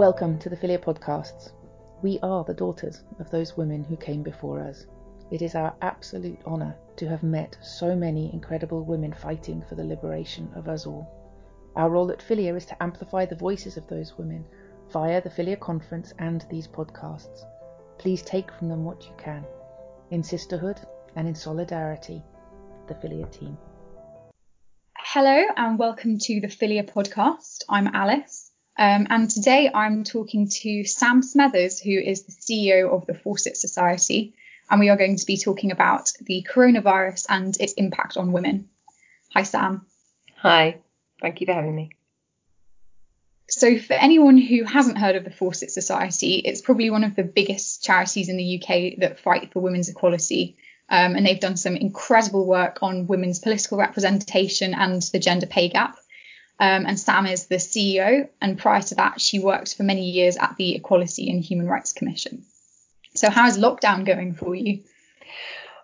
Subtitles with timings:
[0.00, 1.52] Welcome to the Filia Podcasts.
[2.00, 4.86] We are the daughters of those women who came before us.
[5.30, 9.84] It is our absolute honour to have met so many incredible women fighting for the
[9.84, 11.06] liberation of us all.
[11.76, 14.46] Our role at Filia is to amplify the voices of those women
[14.90, 17.44] via the Filia Conference and these podcasts.
[17.98, 19.44] Please take from them what you can.
[20.10, 20.80] In sisterhood
[21.14, 22.22] and in solidarity,
[22.88, 23.58] the Filia team.
[24.96, 27.64] Hello and welcome to the Filia podcast.
[27.68, 28.39] I'm Alice.
[28.80, 33.58] Um, and today I'm talking to Sam Smethers, who is the CEO of the Fawcett
[33.58, 34.32] Society,
[34.70, 38.70] and we are going to be talking about the coronavirus and its impact on women.
[39.34, 39.84] Hi, Sam.
[40.38, 40.78] Hi,
[41.20, 41.90] thank you for having me.
[43.50, 47.24] So, for anyone who hasn't heard of the Fawcett Society, it's probably one of the
[47.24, 50.56] biggest charities in the UK that fight for women's equality.
[50.88, 55.68] Um, and they've done some incredible work on women's political representation and the gender pay
[55.68, 55.98] gap.
[56.60, 58.28] Um, and Sam is the CEO.
[58.40, 61.94] And prior to that, she worked for many years at the Equality and Human Rights
[61.94, 62.44] Commission.
[63.14, 64.82] So, how is lockdown going for you?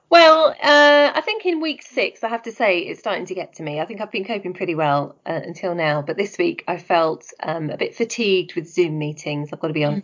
[0.09, 3.55] Well, uh, I think in week six, I have to say it's starting to get
[3.55, 3.81] to me.
[3.81, 7.33] I think I've been coping pretty well uh, until now, but this week I felt
[7.43, 9.49] um, a bit fatigued with Zoom meetings.
[9.53, 9.95] I've got to be mm.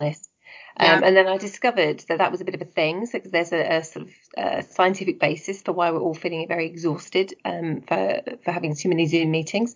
[0.77, 0.91] Honest.
[0.91, 0.97] Yeah.
[0.97, 3.05] Um, and then I discovered that that was a bit of a thing.
[3.05, 6.65] So there's a, a sort of uh, scientific basis for why we're all feeling very
[6.65, 9.75] exhausted um, for for having too many Zoom meetings.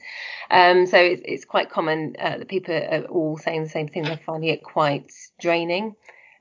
[0.50, 4.04] Um, so it's, it's quite common uh, that people are all saying the same thing.
[4.04, 5.96] They're finding it quite draining.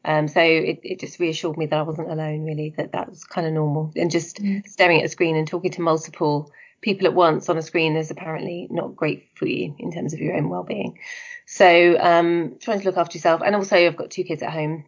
[0.05, 3.25] Um, so it, it just reassured me that I wasn't alone, really, that that was
[3.25, 3.93] kind of normal.
[3.97, 4.67] And just mm.
[4.67, 8.11] staring at a screen and talking to multiple people at once on a screen is
[8.11, 10.99] apparently not great for you in terms of your own well-being.
[11.47, 14.85] So um, trying to look after yourself, and also I've got two kids at home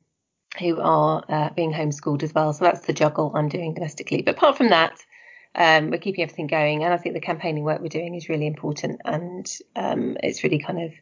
[0.59, 2.53] who are uh, being homeschooled as well.
[2.53, 4.23] So that's the juggle I'm doing domestically.
[4.23, 4.99] But apart from that,
[5.55, 8.47] um, we're keeping everything going, and I think the campaigning work we're doing is really
[8.47, 10.93] important, and um, it's really kind of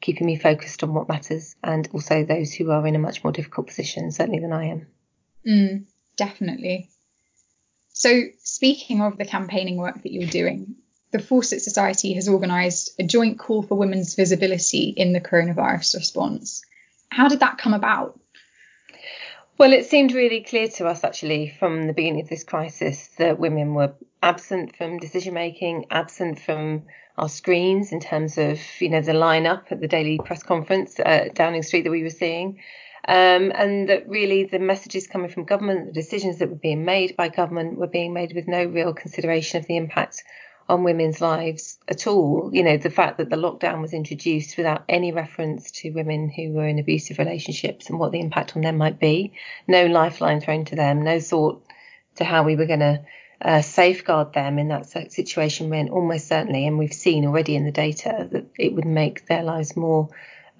[0.00, 3.32] keeping me focused on what matters, and also those who are in a much more
[3.32, 4.86] difficult position, certainly than I am.
[5.46, 5.84] Mm,
[6.16, 6.90] definitely.
[7.92, 10.74] So, speaking of the campaigning work that you're doing,
[11.10, 16.62] the Fawcett Society has organised a joint call for women's visibility in the coronavirus response.
[17.08, 18.20] How did that come about?
[19.56, 23.38] Well, it seemed really clear to us actually from the beginning of this crisis that
[23.38, 26.82] women were absent from decision making, absent from
[27.16, 31.34] our screens in terms of you know the lineup at the daily press conference at
[31.34, 32.60] Downing Street that we were seeing.
[33.06, 37.16] Um, and that really the messages coming from government, the decisions that were being made
[37.16, 40.22] by government were being made with no real consideration of the impact
[40.68, 42.50] on women's lives at all.
[42.52, 46.52] You know, the fact that the lockdown was introduced without any reference to women who
[46.52, 49.32] were in abusive relationships and what the impact on them might be,
[49.66, 51.64] no lifeline thrown to them, no thought
[52.16, 53.04] to how we were going to
[53.40, 57.72] uh, safeguard them in that situation when almost certainly, and we've seen already in the
[57.72, 60.08] data that it would make their lives more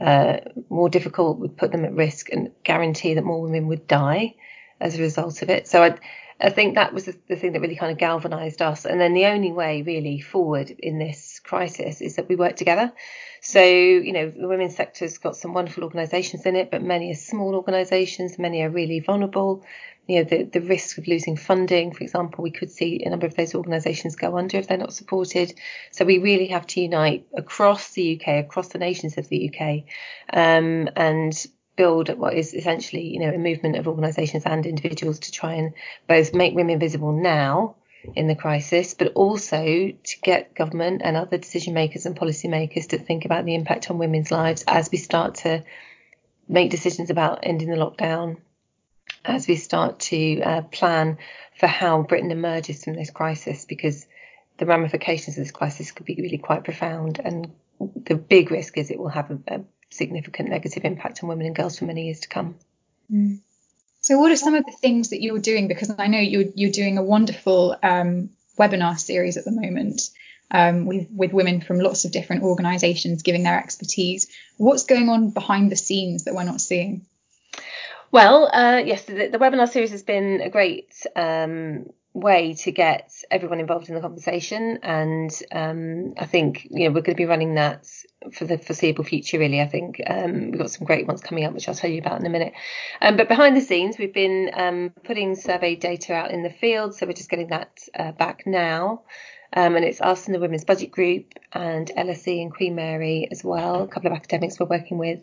[0.02, 4.34] uh, more difficult, would put them at risk, and guarantee that more women would die
[4.80, 5.68] as a result of it.
[5.68, 5.94] So I,
[6.40, 8.84] I think that was the, the thing that really kind of galvanized us.
[8.84, 12.92] And then the only way really forward in this crisis is that we work together.
[13.40, 17.16] So, you know, the women's sector's got some wonderful organisations in it, but many are
[17.16, 19.64] small organisations, many are really vulnerable.
[20.06, 23.26] You know, the, the risk of losing funding, for example, we could see a number
[23.26, 25.54] of those organisations go under if they're not supported.
[25.92, 29.84] So we really have to unite across the UK, across the nations of the UK,
[30.32, 31.46] um, and
[31.76, 35.72] build what is essentially, you know, a movement of organisations and individuals to try and
[36.08, 37.76] both make women visible now
[38.16, 42.88] in the crisis, but also to get government and other decision makers and policy makers
[42.88, 45.62] to think about the impact on women's lives as we start to
[46.48, 48.36] make decisions about ending the lockdown,
[49.24, 51.18] as we start to uh, plan
[51.58, 54.06] for how Britain emerges from this crisis, because
[54.58, 57.20] the ramifications of this crisis could be really quite profound.
[57.22, 59.60] And the big risk is it will have a, a
[59.90, 62.56] significant negative impact on women and girls for many years to come.
[63.10, 63.40] Mm.
[64.00, 65.68] So, what are some of the things that you're doing?
[65.68, 70.10] Because I know you're you're doing a wonderful um, webinar series at the moment
[70.50, 74.26] um, with with women from lots of different organisations giving their expertise.
[74.56, 77.06] What's going on behind the scenes that we're not seeing?
[78.12, 83.10] Well, uh, yes, the, the, webinar series has been a great um, way to get
[83.30, 87.24] everyone involved in the conversation, and um, I think you know we're going to be
[87.24, 87.88] running that
[88.34, 89.38] for the foreseeable future.
[89.38, 92.02] Really, I think um, we've got some great ones coming up, which I'll tell you
[92.02, 92.52] about in a minute.
[93.00, 96.94] Um, but behind the scenes, we've been um, putting survey data out in the field,
[96.94, 99.04] so we're just getting that uh, back now.
[99.54, 103.44] Um, and it's us and the Women's Budget Group and LSE and Queen Mary as
[103.44, 105.20] well, a couple of academics we're working with.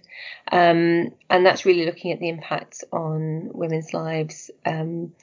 [0.51, 4.51] Um, and that's really looking at the impact on women's lives.
[4.65, 5.13] Um,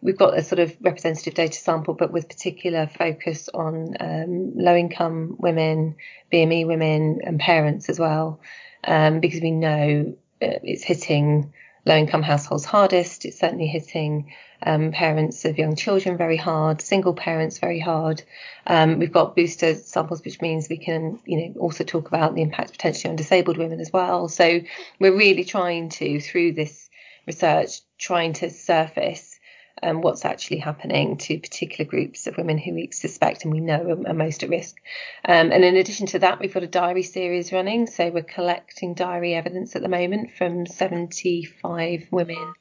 [0.00, 4.76] we've got a sort of representative data sample, but with particular focus on um, low
[4.76, 5.96] income women,
[6.32, 8.40] BME women, and parents as well.
[8.84, 11.52] um, because we know it's hitting
[11.84, 13.24] low income households hardest.
[13.24, 14.32] It's certainly hitting
[14.64, 18.22] um, parents of young children very hard, single parents very hard.
[18.66, 22.42] Um, we've got booster samples, which means we can, you know, also talk about the
[22.42, 24.28] impact potentially on disabled women as well.
[24.28, 24.60] So
[25.00, 26.88] we're really trying to, through this
[27.26, 29.31] research, trying to surface
[29.82, 34.02] um, what's actually happening to particular groups of women who we suspect and we know
[34.06, 34.76] are, most at risk.
[35.24, 37.86] Um, and in addition to that, we've got a diary series running.
[37.86, 42.54] So we're collecting diary evidence at the moment from 75 women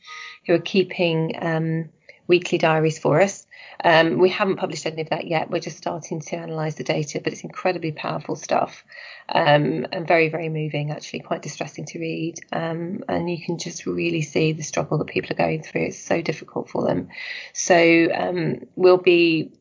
[0.45, 1.89] who are keeping um,
[2.27, 3.45] weekly diaries for us.
[3.83, 5.49] Um, we haven't published any of that yet.
[5.49, 8.83] We're just starting to analyse the data, but it's incredibly powerful stuff
[9.29, 12.35] um, and very, very moving, actually, quite distressing to read.
[12.51, 15.85] Um, and you can just really see the struggle that people are going through.
[15.85, 17.09] It's so difficult for them.
[17.53, 19.51] So um, we'll be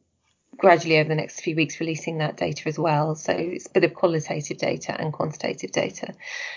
[0.61, 3.15] gradually over the next few weeks releasing that data as well.
[3.15, 6.15] So it's a bit of qualitative data and quantitative data.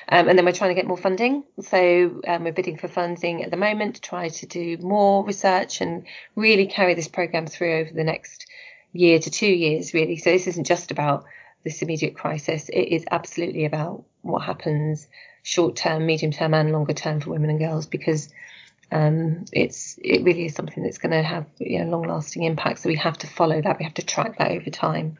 [0.09, 1.44] Um, and then we're trying to get more funding.
[1.61, 5.79] So um, we're bidding for funding at the moment to try to do more research
[5.79, 6.05] and
[6.35, 8.45] really carry this program through over the next
[8.91, 10.17] year to two years, really.
[10.17, 11.23] So this isn't just about
[11.63, 12.67] this immediate crisis.
[12.69, 15.07] It is absolutely about what happens
[15.44, 18.29] short term, medium term, and longer term for women and girls because
[18.93, 22.79] um, it's it really is something that's going to have you know, long lasting impact.
[22.79, 23.79] So we have to follow that.
[23.79, 25.17] We have to track that over time.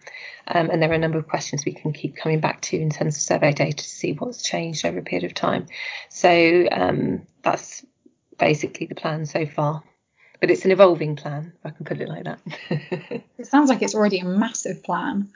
[0.48, 2.92] Um, and there are a number of questions we can keep coming back to in
[2.92, 5.66] terms of survey data to see what's changed over a period of time.
[6.10, 7.84] So um, that's
[8.38, 9.82] basically the plan so far.
[10.40, 12.40] But it's an evolving plan, if I can put it like that.
[13.38, 15.32] it sounds like it's already a massive plan.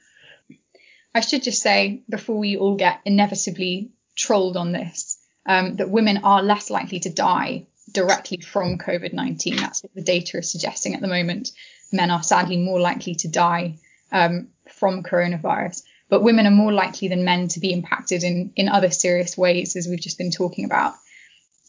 [1.16, 5.18] I should just say before we all get inevitably trolled on this,
[5.48, 9.56] um, that women are less likely to die directly from COVID 19.
[9.58, 11.52] That's what the data is suggesting at the moment.
[11.92, 13.78] Men are sadly more likely to die
[14.12, 18.70] um, from coronavirus, but women are more likely than men to be impacted in, in
[18.70, 20.96] other serious ways, as we've just been talking about.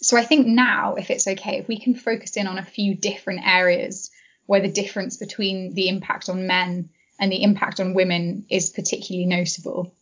[0.00, 2.94] So I think now, if it's okay, if we can focus in on a few
[2.94, 4.10] different areas
[4.46, 9.26] where the difference between the impact on men and the impact on women is particularly
[9.26, 9.94] noticeable.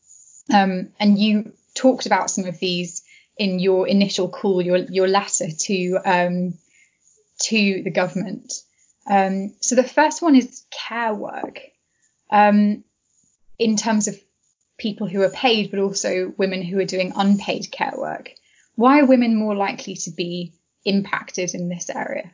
[0.52, 3.02] Um, and you talked about some of these
[3.36, 6.54] in your initial call, your your letter to um,
[7.40, 8.52] to the government.
[9.08, 11.60] Um, so the first one is care work,
[12.30, 12.82] um,
[13.58, 14.18] in terms of
[14.78, 18.32] people who are paid, but also women who are doing unpaid care work.
[18.74, 20.52] Why are women more likely to be
[20.84, 22.30] impacted in this area?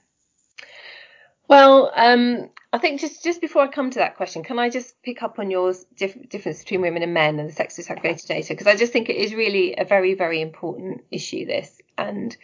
[1.49, 5.03] Well, um, I think just just before I come to that question, can I just
[5.03, 8.55] pick up on your diff- difference between women and men and the sex disaggregated data?
[8.55, 11.45] Because I just think it is really a very very important issue.
[11.45, 12.35] This and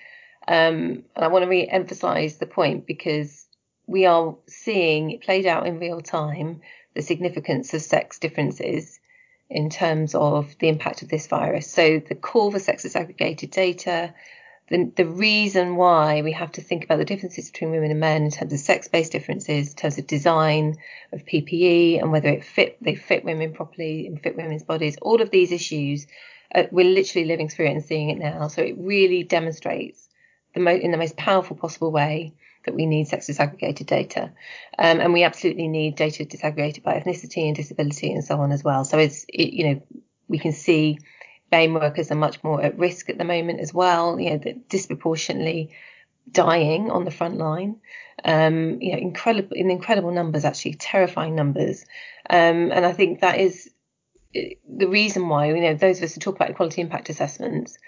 [0.47, 3.47] um, and I want to re-emphasize the point because
[3.87, 6.61] we are seeing it played out in real time
[6.95, 9.01] the significance of sex differences
[9.51, 11.71] in terms of the impact of this virus.
[11.71, 14.13] So the call for sex disaggregated data,
[14.71, 18.25] the, the reason why we have to think about the differences between women and men
[18.25, 20.77] in terms of sex-based differences, in terms of design
[21.13, 25.23] of PPE and whether it fit they fit women properly and fit women's bodies, all
[25.23, 26.07] of these issues,
[26.55, 28.49] uh, we're literally living through it and seeing it now.
[28.49, 30.09] So it really demonstrates
[30.55, 34.33] the mo- in the most powerful possible way that we need sex disaggregated data,
[34.79, 38.63] um, and we absolutely need data disaggregated by ethnicity and disability and so on as
[38.63, 38.85] well.
[38.85, 39.83] So it's it, you know
[40.29, 40.99] we can see
[41.51, 45.71] BAME workers are much more at risk at the moment as well, you know, disproportionately
[46.31, 47.77] dying on the front line.
[48.25, 51.85] Um, you know, incredible in incredible numbers, actually terrifying numbers.
[52.29, 53.71] Um, and I think that is
[54.35, 57.79] the reason why, you know, those of us who talk about equality impact assessments,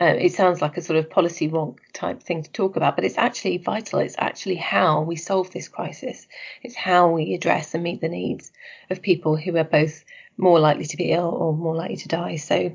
[0.00, 3.04] uh, it sounds like a sort of policy wonk type thing to talk about, but
[3.04, 4.00] it's actually vital.
[4.00, 6.26] It's actually how we solve this crisis.
[6.62, 8.50] It's how we address and meet the needs
[8.90, 10.04] of people who are both
[10.36, 12.36] more likely to be ill or more likely to die.
[12.36, 12.74] So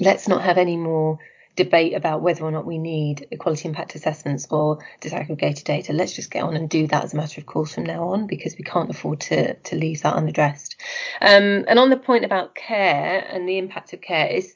[0.00, 1.18] let's not have any more
[1.56, 5.92] debate about whether or not we need equality impact assessments or disaggregated data.
[5.92, 8.26] Let's just get on and do that as a matter of course from now on
[8.26, 10.76] because we can't afford to, to leave that unaddressed.
[11.20, 14.52] Um, and on the point about care and the impact of care, it's,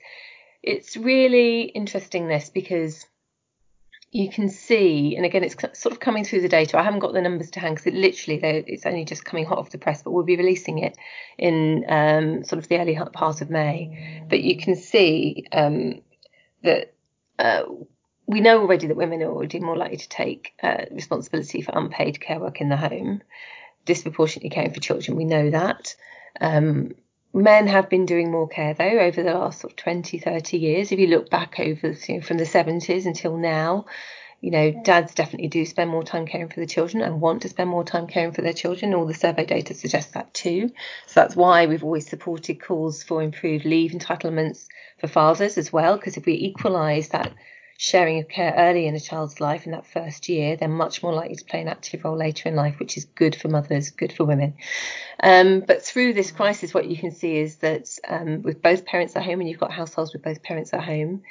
[0.63, 3.07] it's really interesting this because
[4.13, 6.77] you can see, and again, it's sort of coming through the data.
[6.77, 9.59] I haven't got the numbers to hand because it literally it's only just coming hot
[9.59, 10.97] off the press, but we'll be releasing it
[11.39, 14.25] in um, sort of the early part of May.
[14.29, 16.03] But you can see um,
[16.65, 16.93] that
[17.39, 17.63] uh,
[18.27, 22.21] we know already that women are already more likely to take uh, responsibility for unpaid
[22.21, 23.23] care work in the home,
[23.85, 25.17] disproportionately caring for children.
[25.17, 25.95] We know that.
[26.41, 26.95] Um,
[27.33, 30.93] men have been doing more care though over the last sort of 20 30 years.
[30.93, 33.87] If you look back over you know, from the 70s until now
[34.41, 34.85] you know mm.
[34.85, 37.85] dads definitely do spend more time caring for the children and want to spend more
[37.85, 38.95] time caring for their children.
[38.95, 40.71] All the survey data suggests that too.
[41.07, 44.67] So that's why we've always supported calls for improved leave entitlements
[44.99, 47.33] for fathers as well, because if we equalise that
[47.83, 51.15] sharing of care early in a child's life in that first year, they're much more
[51.15, 54.13] likely to play an active role later in life, which is good for mothers, good
[54.13, 54.53] for women.
[55.23, 59.17] Um, but through this crisis, what you can see is that um, with both parents
[59.17, 61.23] at home, and you've got households with both parents at home,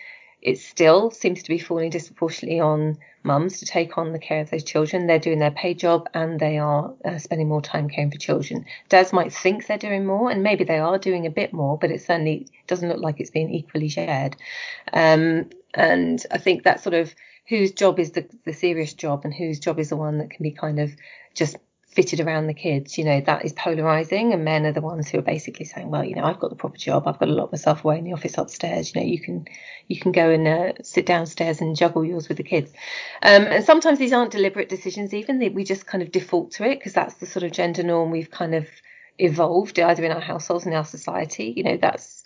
[0.42, 4.50] it still seems to be falling disproportionately on mums to take on the care of
[4.50, 5.06] those children.
[5.06, 8.66] They're doing their paid job and they are uh, spending more time caring for children.
[8.88, 11.92] Dads might think they're doing more, and maybe they are doing a bit more, but
[11.92, 14.36] it certainly doesn't look like it's being equally shared.
[14.92, 17.14] Um, and I think that sort of
[17.48, 20.44] whose job is the, the serious job and whose job is the one that can
[20.44, 20.92] be kind of
[21.34, 21.58] just
[21.88, 24.32] fitted around the kids, you know, that is polarizing.
[24.32, 26.56] And men are the ones who are basically saying, well, you know, I've got the
[26.56, 27.08] proper job.
[27.08, 28.94] I've got to lock myself away in the office upstairs.
[28.94, 29.48] You know, you can,
[29.88, 32.72] you can go and uh, sit downstairs and juggle yours with the kids.
[33.24, 36.78] Um, and sometimes these aren't deliberate decisions, even we just kind of default to it
[36.78, 38.68] because that's the sort of gender norm we've kind of
[39.18, 41.54] evolved either in our households and our society.
[41.58, 42.19] You know, that's,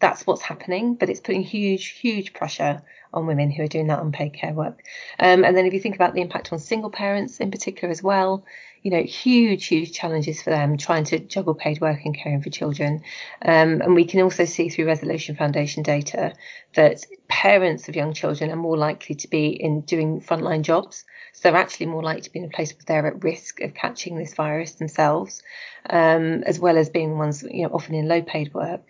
[0.00, 2.82] that's what's happening, but it's putting huge, huge pressure
[3.12, 4.82] on women who are doing that unpaid care work.
[5.18, 8.02] Um, and then if you think about the impact on single parents in particular as
[8.02, 8.44] well,
[8.84, 12.50] you know, huge, huge challenges for them trying to juggle paid work and caring for
[12.50, 13.02] children.
[13.40, 16.34] Um, and we can also see through Resolution Foundation data
[16.74, 21.02] that parents of young children are more likely to be in doing frontline jobs.
[21.32, 23.72] So they're actually more likely to be in a place where they're at risk of
[23.72, 25.42] catching this virus themselves,
[25.88, 28.82] um, as well as being ones, you know, often in low paid work.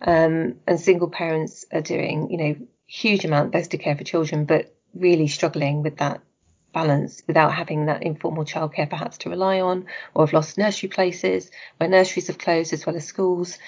[0.00, 2.56] Um, and single parents are doing, you know,
[2.86, 6.22] huge amount both to care for children, but really struggling with that
[6.72, 11.50] balance without having that informal childcare perhaps to rely on, or have lost nursery places
[11.76, 13.58] where nurseries have closed as well as schools.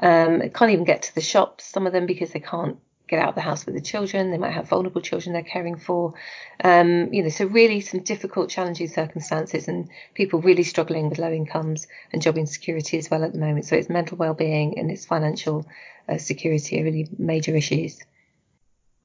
[0.00, 3.28] Um, can't even get to the shops, some of them, because they can't get out
[3.28, 4.30] of the house with the children.
[4.30, 6.14] They might have vulnerable children they're caring for.
[6.62, 11.30] Um, you know, so really some difficult, challenging circumstances and people really struggling with low
[11.30, 13.66] incomes and job insecurity as well at the moment.
[13.66, 15.66] So it's mental well-being and it's financial
[16.08, 18.00] uh, security are really major issues.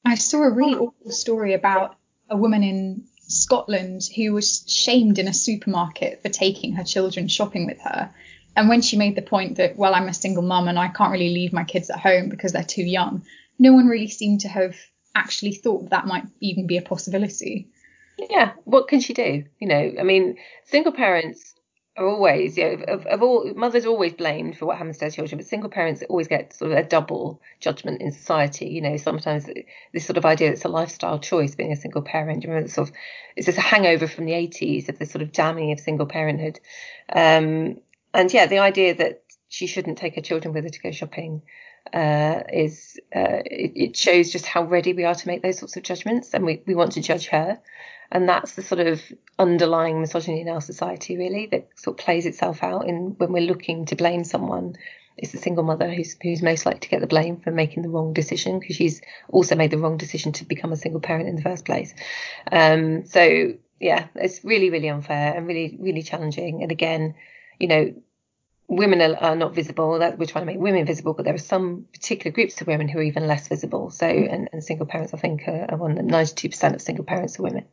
[0.05, 1.97] I saw a really awful story about
[2.29, 7.65] a woman in Scotland who was shamed in a supermarket for taking her children shopping
[7.65, 8.13] with her.
[8.55, 11.11] And when she made the point that, well, I'm a single mum and I can't
[11.11, 13.23] really leave my kids at home because they're too young,
[13.59, 14.75] no one really seemed to have
[15.15, 17.69] actually thought that might even be a possibility.
[18.17, 19.45] Yeah, what can she do?
[19.59, 21.48] You know, I mean, single parents
[21.99, 25.01] are always, you know, of, of all mothers are always blamed for what happens to
[25.01, 28.67] their children, but single parents always get sort of a double judgment in society.
[28.67, 29.49] You know, sometimes
[29.93, 32.43] this sort of idea it's a lifestyle choice being a single parent.
[32.43, 32.95] You remember, sort of,
[33.35, 36.59] it's just a hangover from the 80s of this sort of damning of single parenthood.
[37.11, 37.81] Um,
[38.13, 41.41] and yeah, the idea that she shouldn't take her children with her to go shopping
[41.93, 45.75] uh, is uh, it, it, shows just how ready we are to make those sorts
[45.75, 47.59] of judgments, and we, we want to judge her.
[48.11, 49.01] And that's the sort of
[49.37, 53.43] underlying misogyny in our society, really, that sort of plays itself out in when we're
[53.43, 54.75] looking to blame someone.
[55.15, 57.89] It's the single mother who's who's most likely to get the blame for making the
[57.89, 61.35] wrong decision because she's also made the wrong decision to become a single parent in
[61.35, 61.93] the first place.
[62.51, 66.63] Um, so yeah, it's really really unfair and really really challenging.
[66.63, 67.15] And again,
[67.59, 67.93] you know,
[68.69, 69.99] women are, are, not visible.
[69.99, 72.87] That we're trying to make women visible, but there are some particular groups of women
[72.87, 73.89] who are even less visible.
[73.89, 75.95] So, and, and single parents, I think, are, are one.
[76.07, 77.65] Ninety-two percent of single parents are women.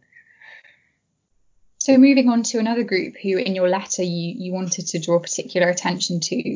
[1.86, 5.20] So moving on to another group who in your letter you, you wanted to draw
[5.20, 6.54] particular attention to,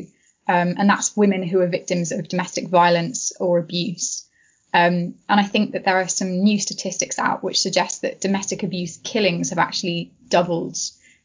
[0.49, 4.27] um, and that's women who are victims of domestic violence or abuse.
[4.73, 8.63] Um, and I think that there are some new statistics out which suggest that domestic
[8.63, 10.77] abuse killings have actually doubled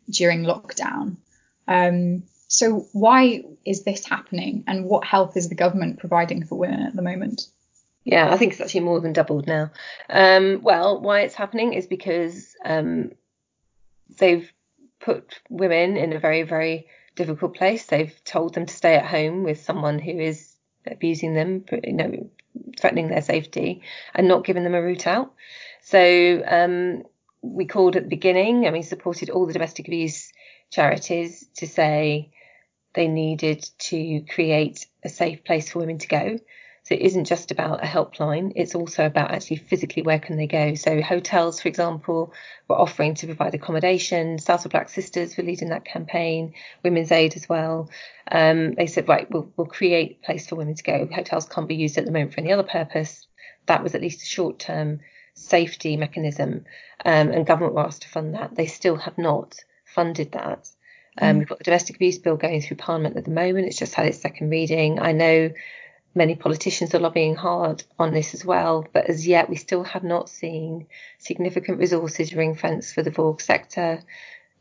[0.09, 1.17] during lockdown.
[1.67, 6.83] Um, so why is this happening and what help is the government providing for women
[6.83, 7.49] at the moment?
[8.05, 9.73] Yeah, I think it's actually more than doubled now.
[10.09, 13.11] Um, well, why it's happening is because um,
[14.19, 14.51] they've
[15.01, 17.87] put women in a very, very difficult place.
[17.87, 20.55] They've told them to stay at home with someone who is
[20.87, 22.31] abusing them, you know,
[22.79, 23.83] threatening their safety,
[24.15, 25.33] and not giving them a route out.
[25.83, 27.03] So um,
[27.43, 30.33] we called at the beginning and we supported all the domestic abuse
[30.71, 32.31] charities to say
[32.95, 36.39] they needed to create a safe place for women to go.
[36.87, 40.47] So it isn't just about a helpline, it's also about actually physically where can they
[40.47, 40.77] go.
[40.77, 42.33] So hotels, for example,
[42.69, 44.39] were offering to provide accommodation.
[44.39, 47.91] Southall Black Sisters were leading that campaign, Women's Aid as well.
[48.31, 51.09] Um, they said, right, we'll, we'll create a place for women to go.
[51.13, 53.27] Hotels can't be used at the moment for any other purpose.
[53.67, 55.01] That was at least a short term
[55.35, 56.67] safety mechanism.
[57.05, 58.55] Um, and government were asked to fund that.
[58.55, 60.69] They still have not funded that.
[61.19, 61.39] Um, mm.
[61.41, 63.67] We've got the domestic abuse bill going through Parliament at the moment.
[63.67, 65.01] It's just had its second reading.
[65.01, 65.51] I know
[66.17, 70.03] Many politicians are lobbying hard on this as well, but as yet we still have
[70.03, 70.87] not seen
[71.19, 74.01] significant resources ring fence for the VAWG sector.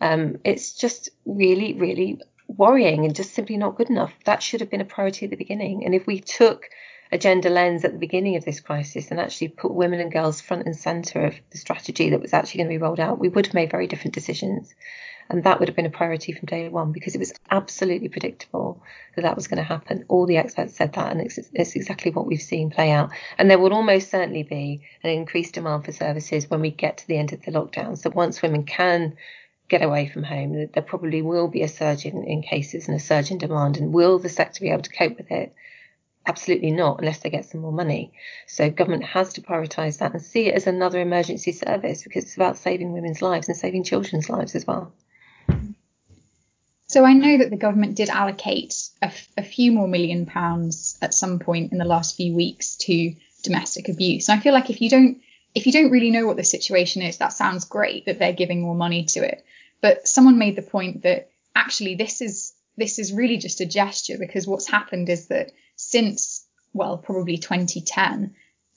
[0.02, 2.20] Um, it's just really, really
[2.50, 4.12] worrying and just simply not good enough.
[4.26, 5.86] That should have been a priority at the beginning.
[5.86, 6.66] And if we took
[7.10, 10.42] a gender lens at the beginning of this crisis and actually put women and girls
[10.42, 13.30] front and centre of the strategy that was actually going to be rolled out, we
[13.30, 14.76] would have made very different decisions.
[15.29, 18.84] And that would have been a priority from day one because it was absolutely predictable
[19.15, 20.05] that that was going to happen.
[20.08, 23.10] All the experts said that, and it's, it's exactly what we've seen play out.
[23.38, 27.08] And there will almost certainly be an increased demand for services when we get to
[27.08, 27.98] the end of the lockdown.
[27.98, 29.17] So once women can
[29.67, 33.00] get away from home, there probably will be a surge in, in cases and a
[33.00, 33.77] surge in demand.
[33.77, 35.55] And will the sector be able to cope with it?
[36.27, 38.13] Absolutely not, unless they get some more money.
[38.46, 42.36] So government has to prioritise that and see it as another emergency service because it's
[42.36, 44.91] about saving women's lives and saving children's lives as well.
[46.88, 50.98] So I know that the government did allocate a, f- a few more million pounds
[51.02, 54.30] at some point in the last few weeks to domestic abuse.
[54.30, 55.22] And I feel like if you don't
[55.56, 58.62] if you don't really know what the situation is, that sounds great that they're giving
[58.62, 59.46] more money to it.
[59.82, 64.18] But someone made the point that actually this is this is really just a gesture
[64.18, 68.36] because what's happened is that since well probably 2010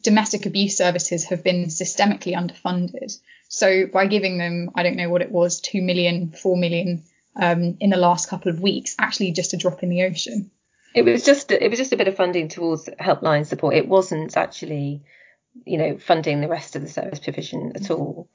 [0.09, 3.19] domestic abuse services have been systemically underfunded.
[3.49, 7.05] So by giving them I don't know what it was 2 million 4 million
[7.37, 10.51] um, in the last couple of weeks, actually just a drop in the ocean.
[10.95, 13.75] It was just it was just a bit of funding towards helpline support.
[13.75, 15.03] It wasn't actually,
[15.67, 18.29] you know, funding the rest of the service provision at all.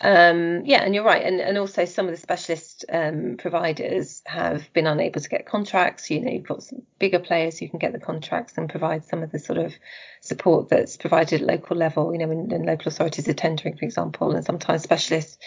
[0.00, 1.24] Um, yeah, and you're right.
[1.24, 6.10] And, and also some of the specialist um, providers have been unable to get contracts.
[6.10, 6.62] You know, you've got
[6.98, 9.74] bigger players who can get the contracts and provide some of the sort of
[10.20, 12.12] support that's provided at local level.
[12.12, 15.42] You know, when, when local authorities are tendering, for example, and sometimes specialist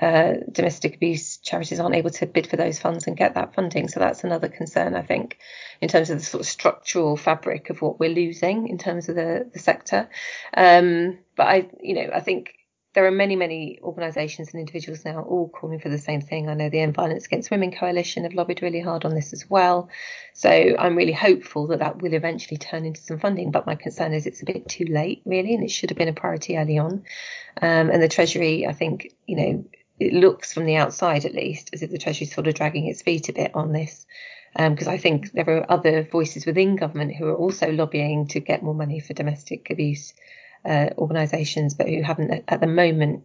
[0.00, 3.88] uh, domestic abuse charities aren't able to bid for those funds and get that funding.
[3.88, 5.38] So that's another concern, I think,
[5.80, 9.14] in terms of the sort of structural fabric of what we're losing in terms of
[9.14, 10.08] the, the sector.
[10.54, 12.54] Um, but I, you know, I think
[12.94, 16.48] there are many, many organisations and individuals now all calling for the same thing.
[16.48, 19.50] I know the End Violence Against Women Coalition have lobbied really hard on this as
[19.50, 19.88] well.
[20.32, 23.50] So I'm really hopeful that that will eventually turn into some funding.
[23.50, 26.08] But my concern is it's a bit too late, really, and it should have been
[26.08, 27.02] a priority early on.
[27.60, 29.64] Um, and the Treasury, I think, you know,
[29.98, 32.86] it looks from the outside at least as if the Treasury is sort of dragging
[32.86, 34.06] its feet a bit on this.
[34.56, 38.38] Because um, I think there are other voices within government who are also lobbying to
[38.38, 40.14] get more money for domestic abuse
[40.64, 43.24] uh, organisations, but who haven't at the moment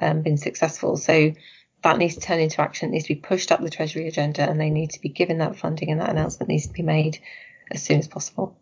[0.00, 0.96] um, been successful.
[0.96, 1.32] So
[1.82, 2.88] that needs to turn into action.
[2.88, 5.38] It needs to be pushed up the Treasury agenda, and they need to be given
[5.38, 7.18] that funding, and that announcement needs to be made
[7.70, 8.58] as soon as possible.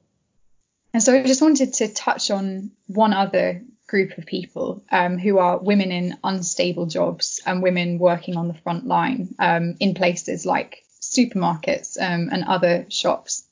[0.93, 5.39] And so I just wanted to touch on one other group of people um, who
[5.39, 10.45] are women in unstable jobs and women working on the front line um, in places
[10.45, 13.47] like supermarkets um, and other shops.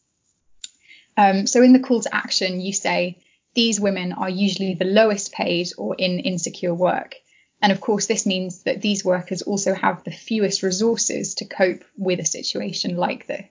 [1.16, 3.23] Um, so in the call to action, you say
[3.54, 7.16] these women are usually the lowest paid or in insecure work.
[7.62, 11.84] And of course, this means that these workers also have the fewest resources to cope
[11.96, 13.46] with a situation like this.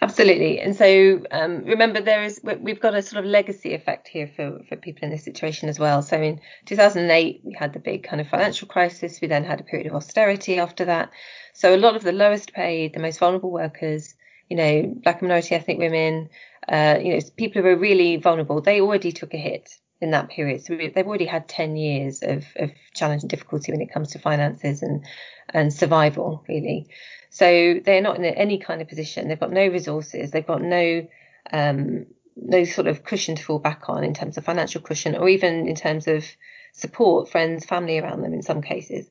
[0.00, 0.58] Absolutely.
[0.58, 4.60] And so um, remember, there is we've got a sort of legacy effect here for,
[4.68, 6.02] for people in this situation as well.
[6.02, 9.20] So in 2008, we had the big kind of financial crisis.
[9.20, 11.10] We then had a period of austerity after that.
[11.54, 14.14] So a lot of the lowest paid, the most vulnerable workers,
[14.48, 16.30] you know, black and minority ethnic women,
[16.68, 19.70] uh, you know, people who are really vulnerable, they already took a hit
[20.00, 20.64] in that period.
[20.64, 24.18] So they've already had 10 years of, of challenge and difficulty when it comes to
[24.18, 25.04] finances and,
[25.48, 26.88] and survival, really.
[27.30, 29.28] So they're not in any kind of position.
[29.28, 30.30] They've got no resources.
[30.30, 31.06] They've got no,
[31.52, 35.28] um, no sort of cushion to fall back on in terms of financial cushion or
[35.28, 36.24] even in terms of
[36.72, 39.08] support, friends, family around them in some cases.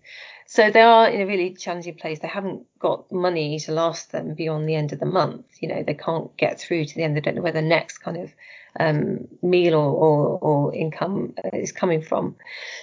[0.52, 2.20] So they are in a really challenging place.
[2.20, 5.46] They haven't got money to last them beyond the end of the month.
[5.62, 7.16] You know, they can't get through to the end.
[7.16, 8.34] They don't know where the next kind of
[8.78, 12.36] um, meal or, or, or income is coming from.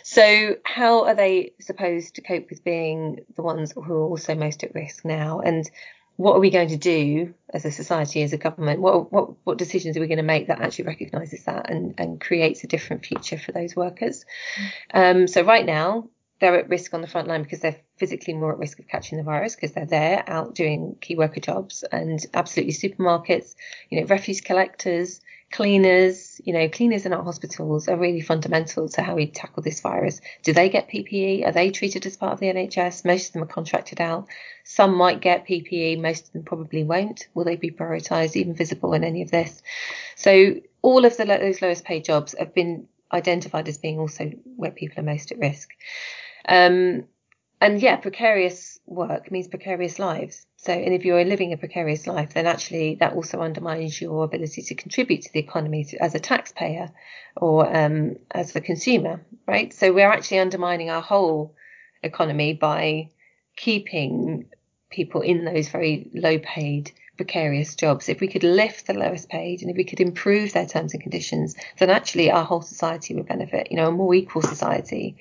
[0.03, 4.65] So how are they supposed to cope with being the ones who are also most
[4.65, 5.41] at risk now?
[5.41, 5.71] And
[6.17, 8.81] what are we going to do as a society, as a government?
[8.81, 12.19] What what, what decisions are we going to make that actually recognises that and, and
[12.19, 14.25] creates a different future for those workers?
[14.95, 15.21] Mm.
[15.21, 16.09] Um, so right now,
[16.41, 19.19] they're at risk on the front line because they're physically more at risk of catching
[19.19, 23.55] the virus because they're there out doing key worker jobs and absolutely supermarkets,
[23.91, 25.21] you know, refuse collectors,
[25.51, 29.81] cleaners, you know, cleaners in our hospitals are really fundamental to how we tackle this
[29.81, 30.21] virus.
[30.43, 31.47] Do they get PPE?
[31.47, 33.05] Are they treated as part of the NHS?
[33.05, 34.29] Most of them are contracted out.
[34.65, 37.27] Some might get PPE, most of them probably won't.
[37.35, 39.63] Will they be prioritised, even visible in any of this?
[40.15, 44.71] So all of the, those lowest paid jobs have been identified as being also where
[44.71, 45.71] people are most at risk.
[46.49, 47.05] Um,
[47.61, 50.47] and yeah, precarious work means precarious lives.
[50.57, 54.63] So, and if you're living a precarious life, then actually that also undermines your ability
[54.63, 56.91] to contribute to the economy as a taxpayer
[57.37, 59.73] or um, as the consumer, right?
[59.73, 61.55] So we're actually undermining our whole
[62.03, 63.11] economy by
[63.57, 64.47] keeping
[64.91, 69.61] people in those very low paid precarious jobs, if we could lift the lowest paid
[69.61, 73.27] and if we could improve their terms and conditions, then actually our whole society would
[73.27, 73.71] benefit.
[73.71, 75.19] You know, a more equal society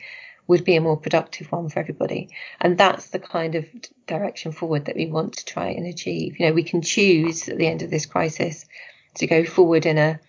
[0.48, 2.30] would be a more productive one for everybody.
[2.60, 3.66] And that's the kind of
[4.08, 6.40] direction forward that we want to try and achieve.
[6.40, 8.66] You know, we can choose at the end of this crisis
[9.16, 10.20] to go forward in a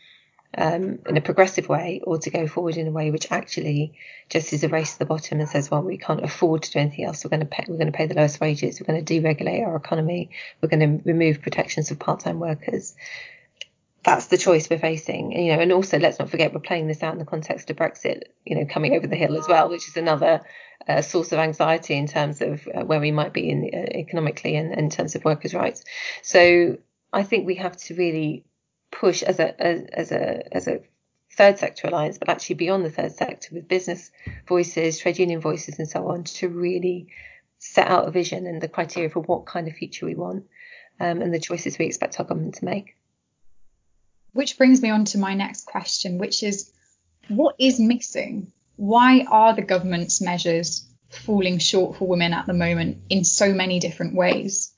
[0.56, 3.92] um, in a progressive way or to go forward in a way which actually
[4.30, 6.78] just is a race to the bottom and says, well, we can't afford to do
[6.78, 7.22] anything else.
[7.22, 8.80] We're going to pay, we're going to pay the lowest wages.
[8.80, 10.30] We're going to deregulate our economy.
[10.60, 12.96] We're going to remove protections of part-time workers.
[14.08, 15.60] That's the choice we're facing, you know.
[15.60, 18.56] And also, let's not forget we're playing this out in the context of Brexit, you
[18.56, 20.40] know, coming over the hill as well, which is another
[20.88, 24.56] uh, source of anxiety in terms of uh, where we might be in uh, economically
[24.56, 25.84] and, and in terms of workers' rights.
[26.22, 26.78] So
[27.12, 28.46] I think we have to really
[28.90, 30.80] push as a as, as a as a
[31.36, 34.10] third sector alliance, but actually beyond the third sector with business
[34.46, 37.08] voices, trade union voices, and so on, to really
[37.58, 40.46] set out a vision and the criteria for what kind of future we want
[40.98, 42.94] um, and the choices we expect our government to make.
[44.38, 46.70] Which brings me on to my next question, which is
[47.26, 48.52] what is missing?
[48.76, 53.80] Why are the government's measures falling short for women at the moment in so many
[53.80, 54.72] different ways?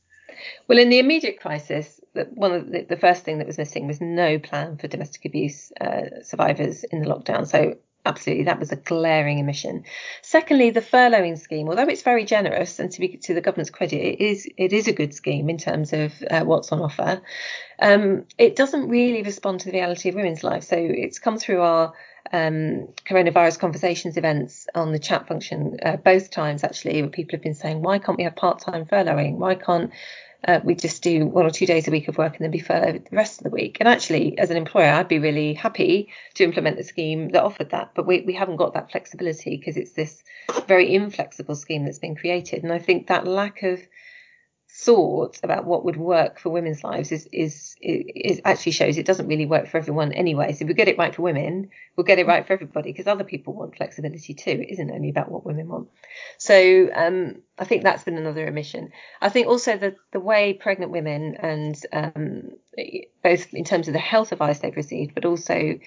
[0.67, 4.01] Well, in the immediate crisis, one of the, the, first thing that was missing was
[4.01, 7.47] no plan for domestic abuse uh, survivors in the lockdown.
[7.47, 9.85] So absolutely that was a glaring omission.
[10.23, 13.97] Secondly, the furloughing scheme, although it's very generous and to be to the government's credit,
[13.97, 17.23] it is it is a good scheme in terms of uh, what's on offer.
[17.79, 20.69] Um, it doesn't really respond to the reality of women's lives.
[20.69, 21.93] So it's come through our
[22.33, 27.43] um, coronavirus conversations events on the chat function uh, both times actually, where people have
[27.43, 29.37] been saying, why can't we have part-time furloughing?
[29.37, 29.91] Why can't
[30.47, 32.59] uh, we just do one or two days a week of work and then be
[32.59, 33.77] furloughed the rest of the week.
[33.81, 37.71] And actually, as an employer, I'd be really happy to implement the scheme that offered
[37.71, 40.23] that, but we, we haven't got that flexibility because it's this
[40.67, 42.63] very inflexible scheme that's been created.
[42.63, 43.81] And I think that lack of
[44.83, 49.27] thought about what would work for women's lives is, is is actually shows it doesn't
[49.27, 50.53] really work for everyone anyway.
[50.53, 53.07] So if we get it right for women, we'll get it right for everybody because
[53.07, 54.53] other people want flexibility too.
[54.53, 55.89] It isn't only about what women want.
[56.39, 58.93] So um, I think that's been another omission.
[59.21, 62.51] I think also the the way pregnant women and um,
[63.23, 65.79] both in terms of the health advice they've received, but also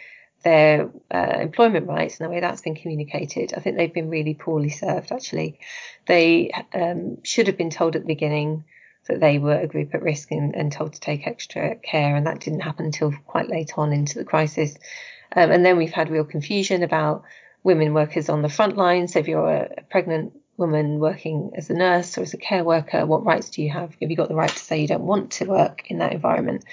[0.43, 4.35] their uh, employment rights and the way that's been communicated, I think they've been really
[4.35, 5.11] poorly served.
[5.11, 5.57] Actually,
[6.05, 8.65] they um, should have been told at the beginning
[9.07, 12.27] that they were a group at risk and, and told to take extra care, and
[12.27, 14.77] that didn't happen until quite late on into the crisis.
[15.35, 17.23] Um, and then we've had real confusion about
[17.63, 19.07] women workers on the front line.
[19.07, 23.05] So if you're a, pregnant woman working as a nurse or as a care worker,
[23.05, 23.95] what rights do you have?
[23.99, 26.63] Have you got the right to say you don't want to work in that environment?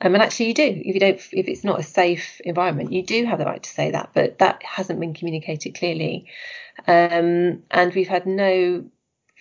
[0.00, 0.64] Um, and actually, you do.
[0.64, 3.70] If you don't, if it's not a safe environment, you do have the right to
[3.70, 4.10] say that.
[4.12, 6.26] But that hasn't been communicated clearly,
[6.86, 8.84] um, and we've had no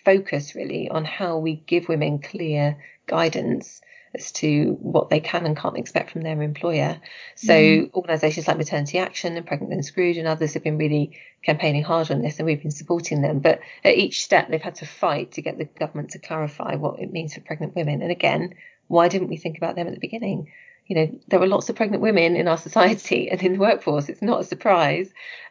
[0.07, 3.81] focus really on how we give women clear guidance
[4.15, 7.01] as to what they can and can't expect from their employer.
[7.35, 7.93] So mm.
[7.93, 12.09] organisations like Maternity Action and Pregnant Then Screwed and others have been really campaigning hard
[12.09, 13.39] on this and we've been supporting them.
[13.39, 17.01] But at each step they've had to fight to get the government to clarify what
[17.01, 18.01] it means for pregnant women.
[18.01, 18.55] And again,
[18.87, 20.49] why didn't we think about them at the beginning?
[20.85, 24.07] You know, there were lots of pregnant women in our society and in the workforce.
[24.07, 25.09] It's not a surprise.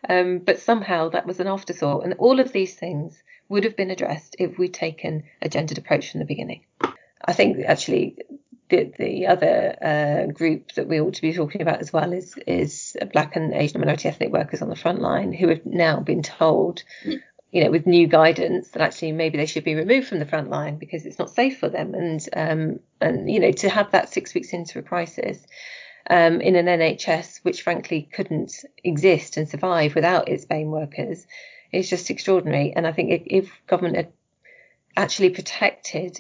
[0.09, 2.05] Um, but somehow that was an afterthought.
[2.05, 6.11] And all of these things would have been addressed if we'd taken a gendered approach
[6.11, 6.65] from the beginning.
[7.25, 8.19] I think actually
[8.69, 12.37] the, the other uh, group that we ought to be talking about as well is
[12.47, 16.23] is black and Asian minority ethnic workers on the front line who have now been
[16.23, 20.27] told, you know, with new guidance that actually maybe they should be removed from the
[20.27, 21.95] front line because it's not safe for them.
[21.95, 25.45] And um, and you know to have that six weeks into a crisis.
[26.09, 31.27] Um, in an NHS which frankly couldn't exist and survive without its BAME workers,
[31.73, 32.73] is just extraordinary.
[32.75, 34.13] And I think if, if government had
[34.97, 36.19] actually protected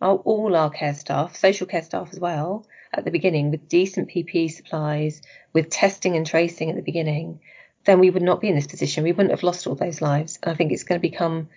[0.00, 4.08] our, all our care staff, social care staff as well, at the beginning with decent
[4.08, 7.40] PPE supplies, with testing and tracing at the beginning,
[7.84, 9.04] then we would not be in this position.
[9.04, 10.38] We wouldn't have lost all those lives.
[10.42, 11.48] And I think it's going to become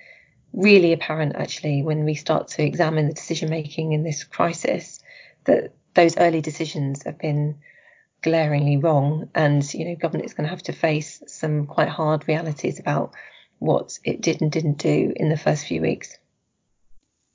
[0.54, 5.00] really apparent actually when we start to examine the decision making in this crisis
[5.46, 7.58] that those early decisions have been
[8.22, 12.28] glaringly wrong and you know government is going to have to face some quite hard
[12.28, 13.14] realities about
[13.60, 16.18] what it did and didn't do in the first few weeks.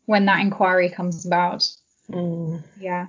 [0.07, 1.69] When that inquiry comes about.
[2.11, 2.63] Mm.
[2.79, 3.09] Yeah.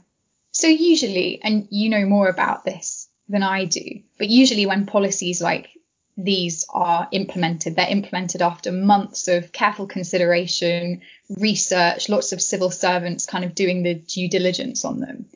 [0.51, 5.41] So usually, and you know more about this than I do, but usually when policies
[5.41, 5.69] like
[6.17, 13.27] these are implemented, they're implemented after months of careful consideration, research, lots of civil servants
[13.27, 15.27] kind of doing the due diligence on them.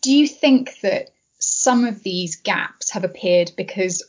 [0.00, 4.02] Do you think that some of these gaps have appeared because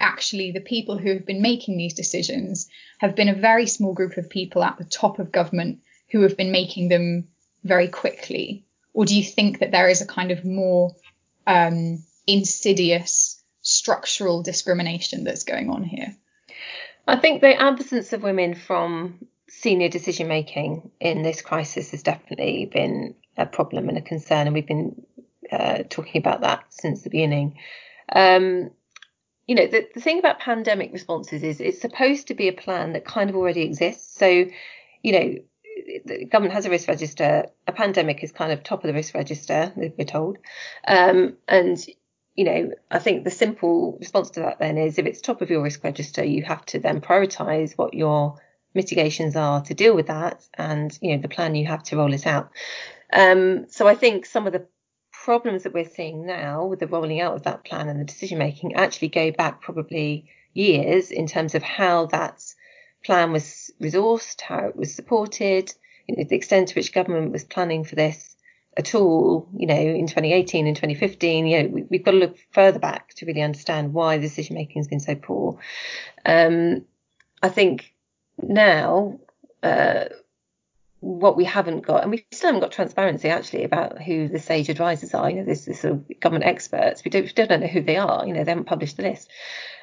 [0.00, 4.16] actually the people who have been making these decisions have been a very small group
[4.16, 7.28] of people at the top of government who have been making them
[7.64, 8.64] very quickly?
[8.94, 10.96] Or do you think that there is a kind of more
[11.46, 16.16] um, insidious structural discrimination that's going on here?
[17.06, 22.66] I think the absence of women from senior decision making in this crisis has definitely
[22.72, 25.02] been a problem and a concern, and we've been
[25.50, 27.58] uh, talking about that since the beginning.
[28.12, 28.70] Um,
[29.46, 32.92] you know, the, the thing about pandemic responses is it's supposed to be a plan
[32.92, 34.16] that kind of already exists.
[34.16, 34.46] So,
[35.02, 35.34] you know,
[36.04, 37.46] the government has a risk register.
[37.66, 40.38] A pandemic is kind of top of the risk register, we're told.
[40.86, 41.84] Um, and,
[42.36, 45.50] you know, I think the simple response to that then is if it's top of
[45.50, 48.40] your risk register, you have to then prioritize what your
[48.74, 52.12] mitigations are to deal with that and, you know, the plan you have to roll
[52.14, 52.50] it out.
[53.12, 54.66] Um, so I think some of the
[55.24, 58.38] problems that we're seeing now with the rolling out of that plan and the decision
[58.38, 62.42] making actually go back probably years in terms of how that
[63.04, 65.72] plan was resourced, how it was supported,
[66.06, 68.34] you know, the extent to which government was planning for this
[68.76, 72.36] at all, you know, in 2018 and 2015, you know, we, have got to look
[72.52, 75.58] further back to really understand why the decision making has been so poor.
[76.24, 76.86] Um,
[77.42, 77.92] I think
[78.40, 79.18] now,
[79.62, 80.04] uh,
[81.00, 84.68] what we haven't got, and we still haven't got transparency actually about who the sage
[84.68, 85.30] advisors are.
[85.30, 87.02] You know, this, this sort of government experts.
[87.04, 88.26] We don't, still don't know who they are.
[88.26, 89.30] You know, they haven't published the list.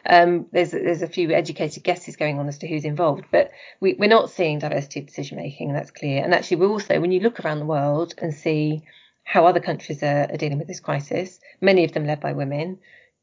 [0.06, 3.96] Um, there's there's a few educated guesses going on as to who's involved, but we,
[3.96, 5.74] we're not seeing diversity of decision making.
[5.74, 6.24] That's clear.
[6.24, 8.84] And actually, we're also, when you look around the world and see
[9.24, 12.78] how other countries are, are dealing with this crisis, many of them led by women,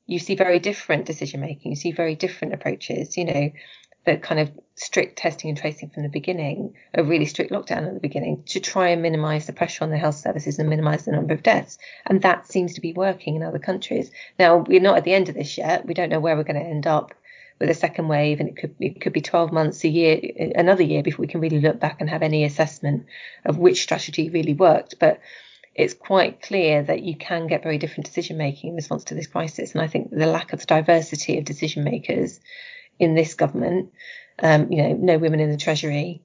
[0.07, 1.73] you see very different decision making.
[1.73, 3.17] You see very different approaches.
[3.17, 3.51] You know,
[4.05, 7.95] the kind of strict testing and tracing from the beginning, a really strict lockdown at
[7.95, 11.13] the beginning, to try and minimise the pressure on the health services and minimise the
[11.13, 11.79] number of deaths.
[12.07, 14.11] And that seems to be working in other countries.
[14.39, 15.87] Now, we're not at the end of this yet.
[15.87, 17.15] We don't know where we're going to end up
[17.61, 20.21] with a second wave, and it could it could be 12 months, a year,
[20.57, 23.07] another year before we can really look back and have any assessment
[23.45, 24.97] of which strategy really worked.
[24.99, 25.21] But
[25.75, 29.27] it's quite clear that you can get very different decision making in response to this
[29.27, 29.73] crisis.
[29.73, 32.41] And I think the lack of diversity of decision makers
[32.99, 33.93] in this government.
[34.39, 36.23] Um, you know, no women in the Treasury,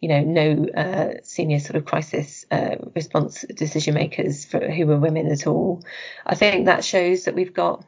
[0.00, 4.98] you know, no uh, senior sort of crisis uh, response decision makers for, who were
[4.98, 5.82] women at all.
[6.24, 7.84] I think that shows that we've got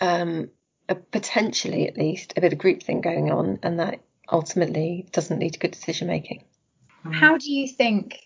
[0.00, 0.50] um,
[0.88, 5.54] a, potentially, at least, a bit of groupthink going on, and that ultimately doesn't lead
[5.54, 6.44] to good decision making.
[7.10, 8.20] How do you think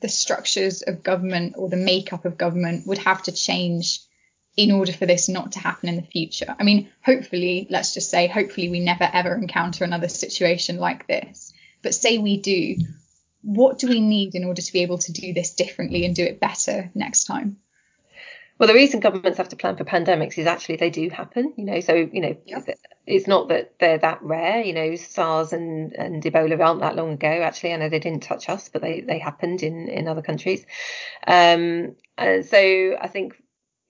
[0.00, 4.00] the structures of government or the makeup of government would have to change
[4.56, 6.54] in order for this not to happen in the future.
[6.58, 11.52] I mean, hopefully, let's just say, hopefully, we never ever encounter another situation like this.
[11.82, 12.76] But say we do,
[13.42, 16.24] what do we need in order to be able to do this differently and do
[16.24, 17.56] it better next time?
[18.58, 21.64] Well, the reason governments have to plan for pandemics is actually they do happen, you
[21.64, 21.80] know.
[21.80, 22.36] So, you know,
[23.06, 24.62] it's not that they're that rare.
[24.62, 27.26] You know, SARS and, and Ebola aren't that long ago.
[27.26, 30.64] Actually, I know they didn't touch us, but they, they happened in, in other countries.
[31.26, 33.41] Um, and so I think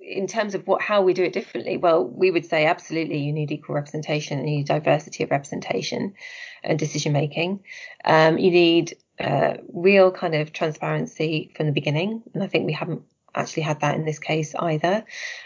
[0.02, 3.32] in terms of what how we do it differently, well, we would say absolutely you
[3.32, 6.14] need equal representation and you need diversity of representation
[6.62, 7.62] and decision making.
[8.04, 12.72] Um, you need uh, real kind of transparency from the beginning, and I think we
[12.72, 13.02] haven't
[13.34, 15.04] actually had that in this case either.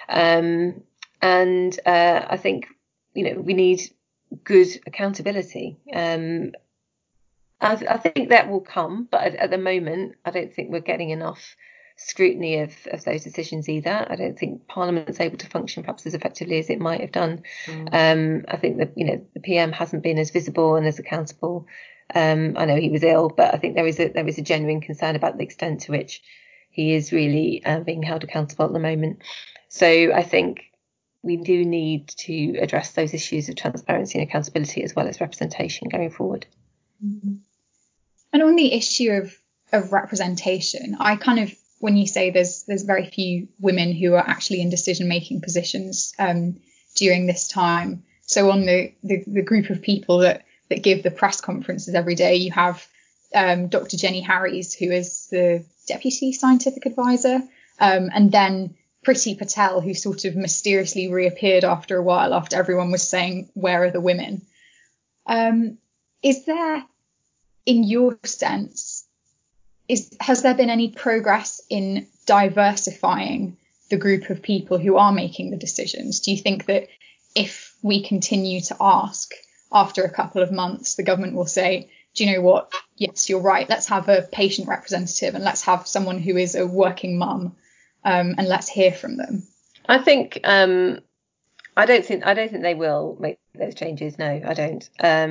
[0.09, 0.83] Um,
[1.21, 2.67] and uh, I think
[3.15, 3.83] you know we need
[4.45, 5.77] good accountability.
[5.93, 6.53] Um,
[7.61, 10.81] I, I, think that will come, but at, at the moment, I don't think we're
[10.81, 11.57] getting enough
[11.97, 14.07] scrutiny of, of those decisions either.
[14.09, 17.43] I don't think Parliament's able to function perhaps as effectively as it might have done.
[17.67, 17.89] Mm.
[17.93, 21.67] Um, I think that you know the PM hasn't been as visible and as accountable.
[22.15, 24.43] Um, I know he was ill, but I think there is a there is a
[24.43, 26.23] genuine concern about the extent to which
[26.71, 29.23] he is really uh, being held accountable at the moment.
[29.69, 30.61] So I think
[31.23, 35.89] we do need to address those issues of transparency and accountability as well as representation
[35.89, 36.47] going forward.
[37.05, 37.37] Mm-hmm.
[38.33, 39.37] And on the issue of
[39.73, 44.27] of representation, I kind of when you say there's there's very few women who are
[44.27, 46.57] actually in decision making positions um,
[46.95, 48.03] during this time.
[48.23, 52.17] So on the, the, the group of people that that give the press conferences every
[52.17, 52.87] day, you have
[53.35, 53.97] um, Dr.
[53.97, 57.41] Jenny Harries, who is the deputy scientific advisor,
[57.79, 58.75] um, and then
[59.07, 63.85] Priti Patel, who sort of mysteriously reappeared after a while after everyone was saying, "Where
[63.85, 64.43] are the women?"
[65.27, 65.79] Um,
[66.23, 66.85] is there,
[67.67, 68.96] in your sense,
[69.89, 73.57] is has there been any progress in diversifying
[73.91, 76.21] the group of people who are making the decisions?
[76.21, 76.89] Do you think that
[77.35, 79.33] if we continue to ask
[79.73, 82.73] after a couple of months, the government will say, do you know what?
[82.97, 83.69] Yes, you're right.
[83.69, 87.57] Let's have a patient representative and let's have someone who is a working mum
[88.05, 89.43] um, and let's hear from them.
[89.89, 91.01] I think um,
[91.77, 94.19] I don't think I don't think they will make those changes.
[94.19, 95.25] No, I don't, because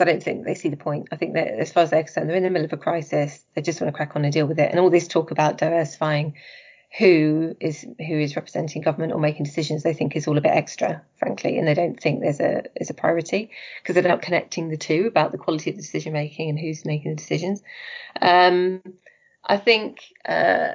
[0.00, 1.08] I don't think they see the point.
[1.12, 3.44] I think that as far as they're concerned, they're in the middle of a crisis.
[3.54, 4.70] They just want to crack on and deal with it.
[4.70, 6.34] And all this talk about diversifying
[6.98, 10.52] who is who is representing government or making decisions, they think is all a bit
[10.52, 13.50] extra, frankly, and they don't think there's a is a priority
[13.82, 16.84] because they're not connecting the two about the quality of the decision making and who's
[16.84, 17.62] making the decisions.
[18.20, 18.82] Um,
[19.44, 20.00] I think.
[20.24, 20.74] Uh,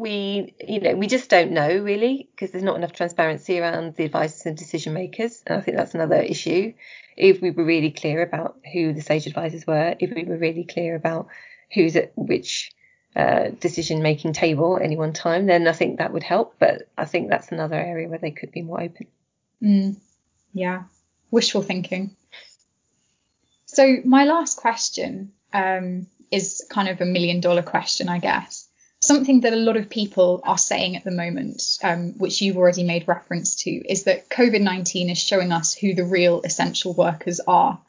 [0.00, 4.04] we you know we just don't know really because there's not enough transparency around the
[4.04, 5.42] advisors and decision makers.
[5.46, 6.72] And i think that's another issue.
[7.16, 10.64] If we were really clear about who the sage advisors were if we were really
[10.64, 11.28] clear about
[11.72, 12.72] who's at which
[13.14, 16.54] uh, decision making table at any one time then i think that would help.
[16.58, 19.06] But i think that's another area where they could be more open.
[19.62, 19.96] Mm,
[20.54, 20.84] yeah.
[21.30, 22.16] Wishful thinking.
[23.66, 28.69] So my last question um, is kind of a million dollar question i guess
[29.00, 32.84] something that a lot of people are saying at the moment, um, which you've already
[32.84, 37.40] made reference to, is that COVID 19 is showing us who the real essential workers
[37.46, 37.80] are.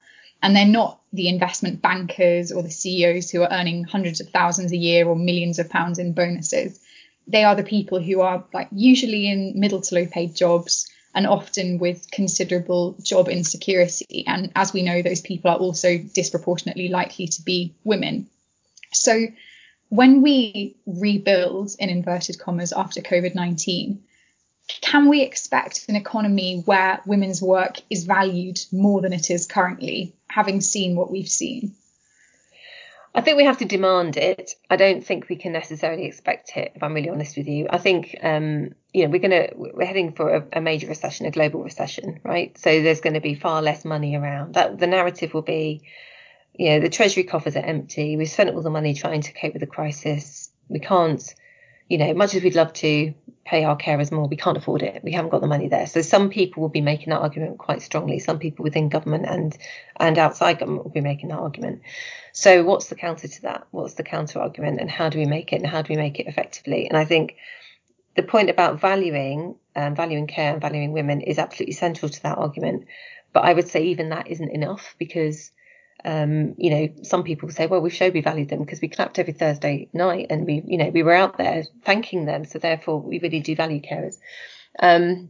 [0.42, 4.72] And they're not the investment bankers or the CEOs who are earning hundreds of thousands
[4.72, 6.80] a year or millions of pounds in bonuses.
[7.28, 11.28] They are the people who are like usually in middle to low paid jobs and
[11.28, 14.26] often with considerable job insecurity.
[14.26, 18.28] And as we know, those people are also disproportionately likely to be women.
[18.94, 19.28] So
[19.92, 24.02] when we rebuild in inverted commas after COVID 19,
[24.80, 30.16] can we expect an economy where women's work is valued more than it is currently,
[30.28, 31.76] having seen what we've seen?
[33.14, 34.56] I think we have to demand it.
[34.70, 36.72] I don't think we can necessarily expect it.
[36.74, 40.14] If I'm really honest with you, I think um, you know we're gonna we're heading
[40.14, 42.58] for a, a, major recession, a global recession, right?
[42.58, 44.54] So there's going to be far less money around.
[44.54, 45.84] That the narrative will be
[46.54, 48.18] you know, the treasury coffers are empty.
[48.18, 50.50] We've spent all the money trying to cope with the crisis.
[50.68, 51.24] We can't,
[51.90, 53.14] you know, much as we'd love to
[53.46, 55.04] pay our carers more, we can't afford it.
[55.04, 55.88] We haven't got the money there.
[55.88, 58.20] So some people will be making that argument quite strongly.
[58.20, 59.58] Some people within government and
[59.98, 61.82] and outside government will be making that argument.
[62.34, 63.68] So what's the counter to that?
[63.72, 66.20] What's the counter argument and how do we make it and how do we make
[66.20, 66.88] it effectively?
[66.88, 67.36] And I think
[68.16, 72.38] the point about valuing um, valuing care and valuing women is absolutely central to that
[72.38, 72.86] argument.
[73.34, 75.52] But I would say even that isn't enough because
[76.04, 79.20] um, you know, some people say, well, we showed we valued them because we clapped
[79.20, 82.46] every Thursday night and we, you know, we were out there thanking them.
[82.46, 84.18] So therefore, we really do value carers.
[84.80, 85.30] Um,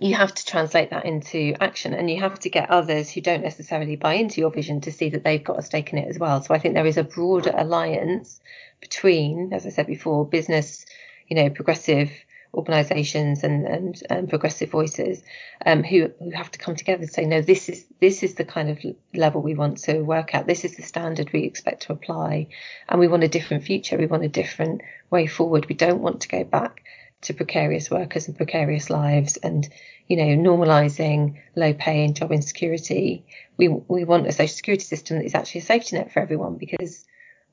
[0.00, 3.42] you have to translate that into action and you have to get others who don't
[3.42, 6.18] necessarily buy into your vision to see that they've got a stake in it as
[6.18, 6.42] well.
[6.42, 8.40] So I think there is a broader alliance
[8.80, 10.86] between, as I said before, business,
[11.26, 12.10] you know, progressive
[12.54, 15.22] organisations and, and, and, progressive voices
[15.66, 18.44] um, who, who have to come together and say, no, this is this is the
[18.44, 18.78] kind of
[19.14, 20.46] level we want to work at.
[20.46, 22.48] This is the standard we expect to apply,
[22.88, 23.98] and we want a different future.
[23.98, 25.66] We want a different way forward.
[25.68, 26.82] We don't want to go back
[27.20, 29.68] to precarious workers and precarious lives and
[30.06, 33.26] you know normalizing low pay and job insecurity.
[33.56, 36.56] We we want a social security system that is actually a safety net for everyone
[36.56, 37.04] because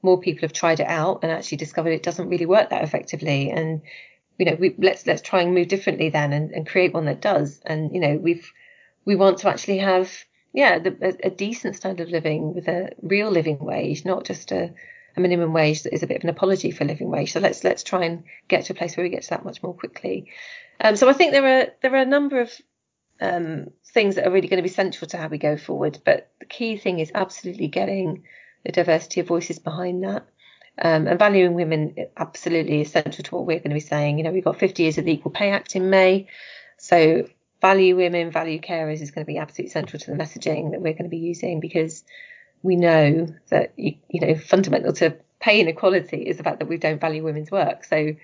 [0.02, 3.50] more people have tried it out and actually discovered it doesn't really work that effectively
[3.50, 3.82] and
[4.38, 7.22] you know, we, let's let's try and move differently then and, and create one that
[7.22, 7.62] does.
[7.66, 8.52] And you know, we've
[9.06, 10.12] we want to actually have
[10.54, 14.52] yeah the, a, a, decent standard of living with a real living wage, not just
[14.52, 14.74] a,
[15.16, 17.32] a minimum wage that is a bit of an apology for living wage.
[17.32, 19.64] So let's let's try and get to a place where we get to that much
[19.64, 20.32] more quickly.
[20.82, 22.52] Um, so I think there are there are a number of
[23.22, 26.00] um, things that are really going to be central to how we go forward.
[26.04, 28.24] But the key thing is absolutely getting
[28.66, 30.28] the diversity of voices behind that.
[30.78, 34.18] Um, and valuing women absolutely essential to what we're going to be saying.
[34.18, 36.28] You know, we've got 50 years of the Equal Pay Act in May.
[36.78, 37.30] So
[37.62, 40.94] value women, value carers is going to be absolutely central to the messaging that we're
[40.94, 42.04] going to be using because
[42.62, 46.78] we know that, you, you know, fundamental to pay inequality is the fact that we
[46.78, 47.86] don't value women's work.
[47.86, 48.16] So,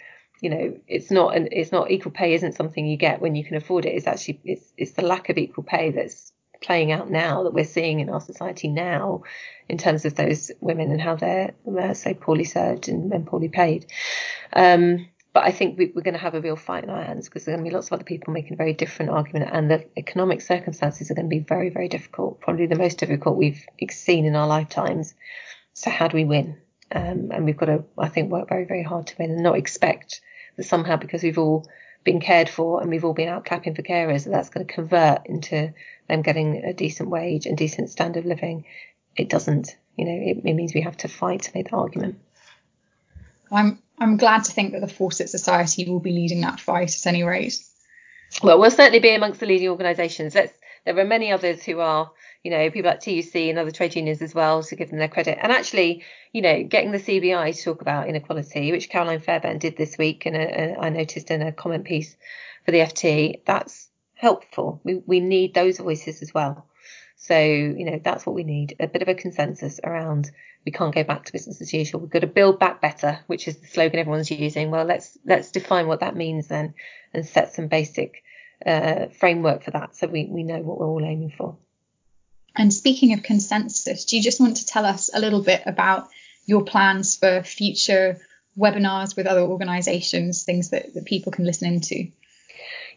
[0.41, 3.45] you know, it's not an, it's not equal pay isn't something you get when you
[3.45, 3.95] can afford it.
[3.95, 7.65] It's actually, it's, it's the lack of equal pay that's playing out now that we're
[7.65, 9.23] seeing in our society now
[9.67, 13.85] in terms of those women and how they're, uh, so poorly served and, poorly paid.
[14.53, 17.29] Um, but I think we, are going to have a real fight in our hands
[17.29, 19.49] because there are going to be lots of other people making a very different argument,
[19.53, 23.37] and the economic circumstances are going to be very, very difficult, probably the most difficult
[23.37, 25.13] we've seen in our lifetimes.
[25.73, 26.57] So, how do we win?
[26.91, 29.57] Um, and we've got to, I think, work very, very hard to win and not
[29.57, 30.19] expect
[30.57, 31.65] that somehow because we've all
[32.03, 34.73] been cared for and we've all been out clapping for carers, that that's going to
[34.73, 35.73] convert into
[36.11, 38.65] them getting a decent wage and decent standard of living.
[39.15, 39.75] It doesn't.
[39.97, 42.19] You know, it, it means we have to fight to make the argument.
[43.51, 47.07] I'm I'm glad to think that the Fawcett Society will be leading that fight at
[47.07, 47.55] any rate.
[48.41, 50.33] Well, we'll certainly be amongst the leading organisations.
[50.33, 50.53] Let's,
[50.85, 52.11] there are many others who are,
[52.43, 55.07] you know, people like TUC and other trade unions as well to give them their
[55.07, 55.37] credit.
[55.39, 59.77] And actually, you know, getting the CBI to talk about inequality, which Carolyn Fairbairn did
[59.77, 62.15] this week, and I noticed in a comment piece
[62.65, 63.90] for the FT, that's
[64.21, 64.79] helpful.
[64.83, 66.67] We, we need those voices as well.
[67.15, 70.29] So, you know, that's what we need a bit of a consensus around
[70.63, 72.01] we can't go back to business as usual.
[72.01, 74.69] We've got to build back better, which is the slogan everyone's using.
[74.69, 76.75] Well, let's let's define what that means then
[77.15, 78.23] and set some basic
[78.63, 81.57] uh, framework for that so we, we know what we're all aiming for.
[82.55, 86.09] And speaking of consensus, do you just want to tell us a little bit about
[86.45, 88.19] your plans for future
[88.55, 92.11] webinars with other organisations, things that, that people can listen into?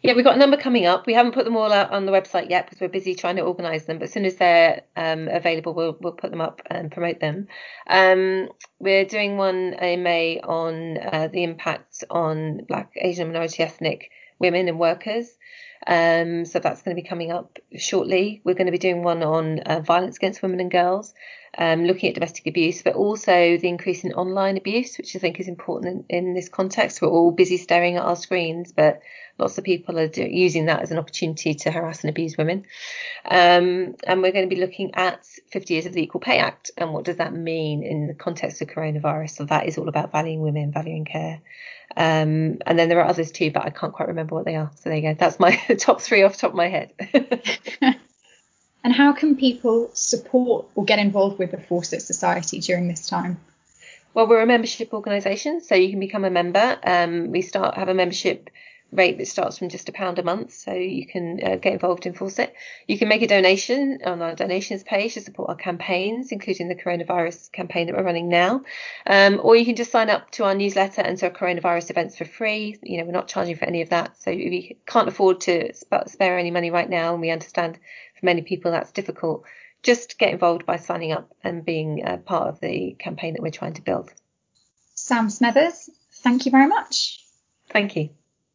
[0.01, 1.05] Yeah, we've got a number coming up.
[1.05, 3.43] We haven't put them all out on the website yet because we're busy trying to
[3.43, 3.97] organise them.
[3.97, 7.47] But as soon as they're um, available, we'll we'll put them up and promote them.
[7.87, 8.49] Um,
[8.79, 14.67] we're doing one in May on uh, the impact on Black, Asian, minority ethnic women
[14.67, 15.27] and workers.
[15.87, 18.41] Um, so that's going to be coming up shortly.
[18.43, 21.13] We're going to be doing one on uh, violence against women and girls,
[21.57, 25.39] um, looking at domestic abuse, but also the increase in online abuse, which I think
[25.39, 27.01] is important in, in this context.
[27.01, 29.01] We're all busy staring at our screens, but
[29.37, 32.65] lots of people are do, using that as an opportunity to harass and abuse women.
[33.23, 36.71] Um, and we're going to be looking at 50 years of the Equal Pay Act
[36.77, 39.35] and what does that mean in the context of coronavirus.
[39.35, 41.41] So that is all about valuing women, valuing care.
[41.97, 44.71] Um, and then there are others too, but I can't quite remember what they are.
[44.75, 45.15] So there you go.
[45.17, 46.91] That's my top three off the top of my head.
[48.83, 53.39] and how can people support or get involved with the Fawcett Society during this time?
[54.13, 56.77] Well, we're a membership organisation, so you can become a member.
[56.83, 58.49] Um, we start have a membership
[58.91, 62.05] rate that starts from just a pound a month, so you can uh, get involved
[62.05, 62.53] in Fawcett.
[62.87, 66.75] You can make a donation on our donations page to support our campaigns, including the
[66.75, 68.63] coronavirus campaign that we're running now.
[69.05, 72.17] Um, or you can just sign up to our newsletter and to our coronavirus events
[72.17, 72.77] for free.
[72.83, 74.21] You know, we're not charging for any of that.
[74.21, 77.77] So if you can't afford to spare any money right now, and we understand
[78.19, 79.43] for many people that's difficult,
[79.83, 83.51] just get involved by signing up and being a part of the campaign that we're
[83.51, 84.11] trying to build.
[84.95, 87.23] Sam Smethers, thank you very much.
[87.69, 88.09] Thank you.